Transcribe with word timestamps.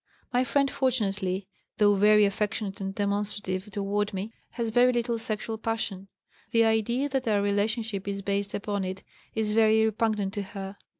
My 0.33 0.43
friend, 0.43 0.71
fortunately, 0.71 1.47
though 1.77 1.93
very 1.93 2.25
affectionate 2.25 2.81
and 2.81 2.95
demonstrative 2.95 3.69
toward 3.69 4.15
me, 4.15 4.33
has 4.53 4.71
very 4.71 4.91
little 4.91 5.19
sexual 5.19 5.59
passion. 5.59 6.07
The 6.49 6.65
idea 6.65 7.07
that 7.09 7.27
our 7.27 7.39
relationship 7.39 8.07
is 8.07 8.23
based 8.23 8.55
upon 8.55 8.83
it 8.83 9.03
is 9.35 9.51
very 9.53 9.85
repugnant 9.85 10.33
to 10.33 10.41
her. 10.41 10.75